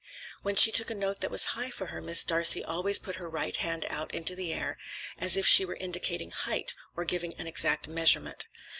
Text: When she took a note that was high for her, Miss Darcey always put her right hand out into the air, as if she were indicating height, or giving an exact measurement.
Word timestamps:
When 0.41 0.55
she 0.55 0.71
took 0.71 0.89
a 0.89 0.95
note 0.95 1.19
that 1.19 1.29
was 1.29 1.45
high 1.53 1.69
for 1.69 1.85
her, 1.93 2.01
Miss 2.01 2.23
Darcey 2.23 2.63
always 2.65 2.97
put 2.97 3.17
her 3.17 3.29
right 3.29 3.55
hand 3.55 3.85
out 3.87 4.11
into 4.15 4.33
the 4.35 4.51
air, 4.51 4.79
as 5.19 5.37
if 5.37 5.45
she 5.45 5.63
were 5.63 5.75
indicating 5.75 6.31
height, 6.31 6.73
or 6.95 7.05
giving 7.05 7.35
an 7.35 7.45
exact 7.45 7.87
measurement. 7.87 8.47